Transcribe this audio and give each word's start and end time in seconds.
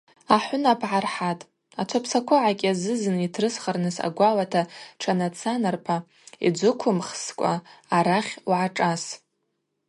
Ахӏвынап 0.35 0.81
гӏархӏатӏ, 0.89 1.47
ачвапсаква 1.81 2.37
гӏакӏьазызын 2.43 3.17
йтрысхырныс 3.25 3.97
агвалата 4.07 4.61
тшанацанарпа 4.99 5.95
йджвыквымххскӏва:– 6.45 7.53
Арахь 7.95 8.33
угӏашӏас. 8.51 9.03